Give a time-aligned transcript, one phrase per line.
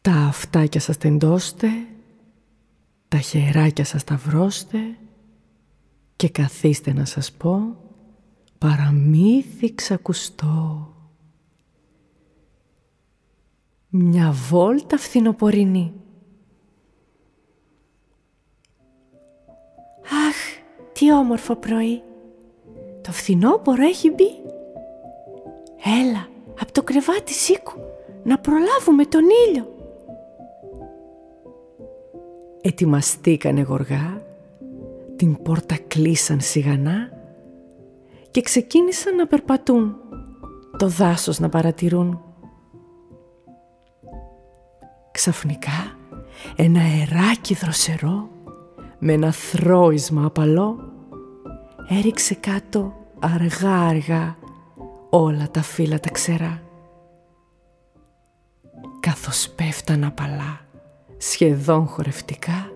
[0.00, 1.68] Τα αυτάκια σας τεντώστε,
[3.08, 4.78] τα χεράκια σας ταυρώστε
[6.16, 7.76] και καθίστε να σας πω
[8.58, 10.88] παραμύθι ξακουστό.
[13.88, 15.92] Μια βόλτα φθινοπορεινή.
[20.28, 20.36] Αχ,
[20.92, 22.02] τι όμορφο πρωί.
[23.02, 24.30] Το φθινόπωρο έχει μπει.
[26.00, 26.28] Έλα,
[26.60, 27.80] από το κρεβάτι σήκου,
[28.24, 29.79] να προλάβουμε τον ήλιο.
[32.60, 34.22] Ετοιμαστήκανε γοργά,
[35.16, 37.08] την πόρτα κλείσαν σιγανά
[38.30, 39.96] και ξεκίνησαν να περπατούν,
[40.76, 42.20] το δάσος να παρατηρούν.
[45.10, 45.98] Ξαφνικά
[46.56, 48.28] ένα αεράκι δροσερό
[48.98, 50.92] με ένα θρόισμα απαλό
[51.88, 54.36] έριξε κάτω αργά αργά
[55.10, 56.62] όλα τα φύλλα τα ξερά.
[59.00, 60.60] Καθώς πέφταν απαλά,
[61.20, 62.72] σχεδόν χορευτικά,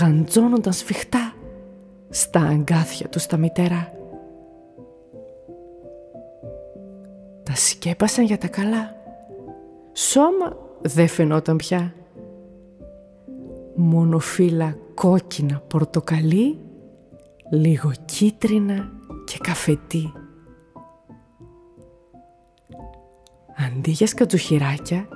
[0.00, 1.32] γαντζώνονταν σφιχτά
[2.08, 3.92] στα αγκάθια του τα μητερά.
[7.42, 8.96] Τα σκέπασαν για τα καλά.
[9.92, 11.94] Σώμα δεν φαινόταν πια.
[13.74, 16.58] Μόνο φύλλα κόκκινα πορτοκαλί,
[17.50, 18.90] λίγο κίτρινα
[19.24, 20.12] και καφετί.
[23.66, 25.08] Αντί για σκατζουχυράκια,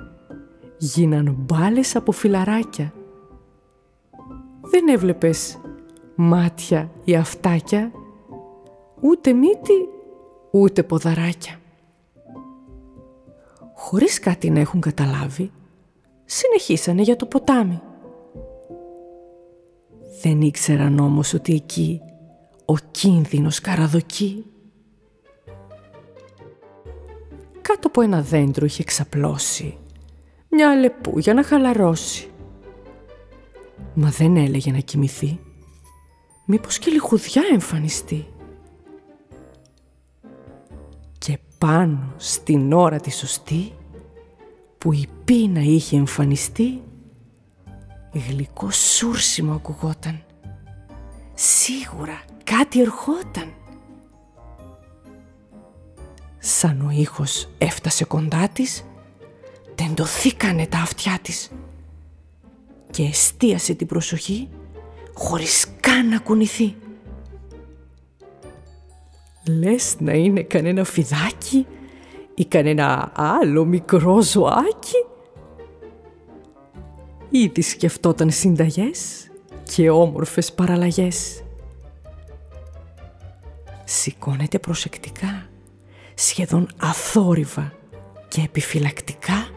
[0.85, 2.93] γίναν μπάλες από φιλαράκια.
[4.61, 5.57] Δεν έβλεπες
[6.15, 7.91] μάτια ή αυτάκια,
[9.01, 9.89] ούτε μύτη,
[10.51, 11.59] ούτε ποδαράκια.
[13.75, 15.51] Χωρίς κάτι να έχουν καταλάβει,
[16.25, 17.81] συνεχίσανε για το ποτάμι.
[20.21, 22.01] Δεν ήξεραν όμως ότι εκεί
[22.65, 24.45] ο κίνδυνος καραδοκεί.
[27.61, 29.77] Κάτω από ένα δέντρο είχε ξαπλώσει
[30.55, 32.29] μια αλεπού για να χαλαρώσει.
[33.93, 35.39] Μα δεν έλεγε να κοιμηθεί.
[36.45, 38.27] Μήπως και λιχουδιά εμφανιστεί.
[41.17, 43.73] Και πάνω στην ώρα τη σωστή
[44.77, 46.81] που η πείνα είχε εμφανιστεί
[48.13, 50.23] γλυκό σούρσιμο ακουγόταν.
[51.33, 53.53] Σίγουρα κάτι ερχόταν.
[56.39, 58.85] Σαν ο ήχος έφτασε κοντά της,
[59.95, 61.51] τεντωθήκανε τα αυτιά της
[62.91, 64.49] και εστίασε την προσοχή
[65.13, 66.75] χωρίς καν να κουνηθεί.
[69.59, 71.67] Λες να είναι κανένα φιδάκι
[72.35, 75.05] ή κανένα άλλο μικρό ζωάκι;
[77.29, 79.31] Ήδη σκεφτόταν συνταγές
[79.63, 81.43] και όμορφες παραλλαγές.
[83.83, 85.49] Σηκώνεται προσεκτικά,
[86.13, 87.73] σχεδόν αθόρυβα
[88.27, 89.54] και επιφυλακτικά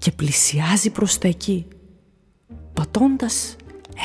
[0.00, 1.66] και πλησιάζει προς τα εκεί,
[2.72, 3.56] πατώντας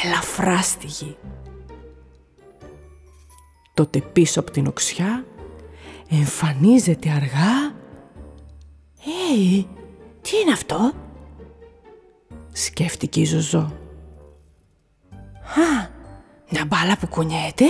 [0.03, 1.17] ελαφρά στη γη.
[3.73, 5.25] Τότε πίσω από την οξιά
[6.09, 7.73] εμφανίζεται αργά
[9.05, 9.63] «Ε,
[10.21, 10.91] τι είναι αυτό»
[12.51, 13.73] σκέφτηκε η Ζωζό.
[15.41, 15.89] «Α,
[16.49, 17.65] μια μπάλα που κουνιέται»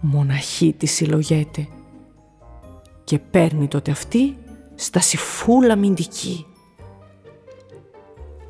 [0.00, 1.68] Μοναχή τη συλλογέται
[3.04, 4.36] και παίρνει τότε αυτή
[4.84, 6.46] στα σιφούλα μυντική.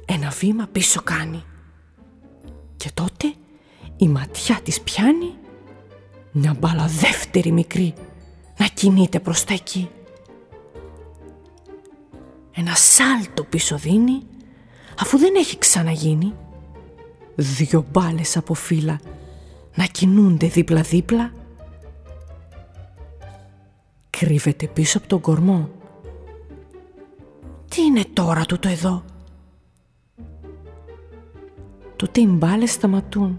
[0.05, 1.45] Ένα βήμα πίσω κάνει
[2.77, 3.35] και τότε
[3.97, 5.35] η ματιά της πιάνει
[6.33, 7.95] μια μπάλα δεύτερη μικρή
[8.57, 9.91] να κινείται προς τα εκεί.
[12.53, 14.23] Ένα σάλτο πίσω δίνει
[14.99, 16.35] αφού δεν έχει ξαναγίνει.
[17.35, 19.01] Δυο μπάλες από φύλλα
[19.75, 21.33] να κινούνται δίπλα-δίπλα.
[24.11, 25.71] Κρύβεται πίσω από τον κορμό.
[27.75, 29.05] Τι είναι τώρα τούτο εδώ;
[31.97, 33.39] Τότε οι μπάλες σταματούν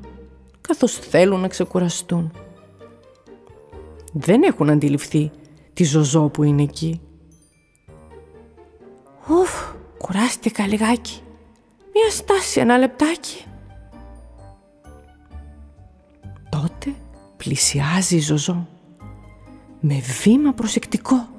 [0.61, 2.31] καθώς θέλουν να ξεκουραστούν
[4.13, 5.31] δεν έχουν αντιληφθεί
[5.73, 7.01] τη ζωζό που είναι εκεί.
[9.29, 11.21] Ουφ, κουράστηκα λιγάκι.
[11.93, 13.45] Μια στάση ένα λεπτάκι.
[16.49, 16.95] Τότε
[17.37, 18.67] πλησιάζει η ζωζό
[19.79, 21.34] με βήμα προσεκτικό.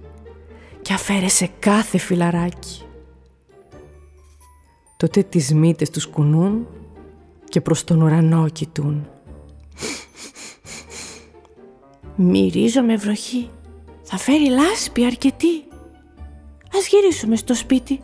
[0.81, 2.81] και αφαίρεσε κάθε φιλαράκι.
[4.97, 6.67] Τότε τις μύτες τους κουνούν
[7.49, 9.07] και προς τον ουρανό κοιτούν.
[12.15, 13.49] Μυρίζω βροχή.
[14.03, 15.63] Θα φέρει λάσπη αρκετή.
[16.73, 18.01] Ας γυρίσουμε στο σπίτι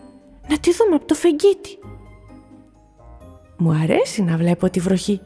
[0.50, 1.78] να τη δούμε από το φεγγίτι.
[3.58, 5.22] Μου αρέσει να βλέπω τη βροχή.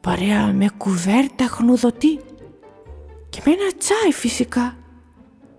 [0.00, 2.20] Παρέα με κουβέρτα χνουδωτή.
[3.42, 4.76] Και με ένα τσάι φυσικά.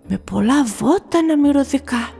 [0.08, 2.10] Με πολλά βότανα μυρωδικά.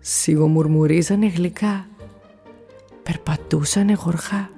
[0.00, 1.86] Σιγομουρμουρίζανε γλυκά.
[3.02, 4.50] Περπατούσανε γοργά.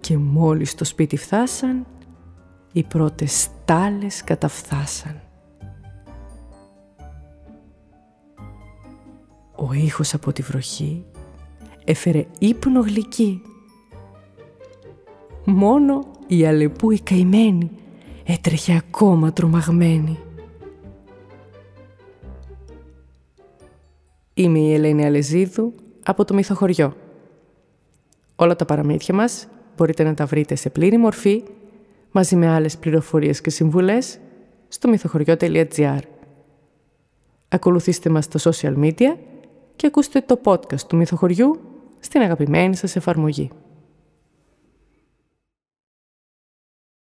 [0.00, 1.86] Και μόλις στο σπίτι φτάσαν,
[2.72, 5.20] οι πρώτες στάλες καταφθάσαν.
[9.56, 11.04] Ο ήχος από τη βροχή
[11.84, 13.42] έφερε ύπνο γλυκή.
[15.44, 17.70] Μόνο η Αλεπού η καημένη
[18.24, 20.18] έτρεχε ακόμα τρομαγμένη.
[24.34, 26.96] Είμαι η Ελένη Αλεζίδου από το Μυθοχωριό.
[28.36, 29.46] Όλα τα παραμύθια μας
[29.76, 31.42] μπορείτε να τα βρείτε σε πλήρη μορφή
[32.10, 34.18] μαζί με άλλες πληροφορίες και συμβουλές
[34.68, 36.00] στο μυθοχωριό.gr
[37.48, 39.16] Ακολουθήστε μας στα social media
[39.76, 41.60] και ακούστε το podcast του Μυθοχωριού
[42.00, 43.50] στην αγαπημένη σας εφαρμογή.